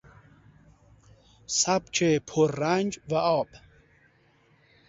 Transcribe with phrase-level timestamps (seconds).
[1.47, 3.47] سبک پررنگ و آب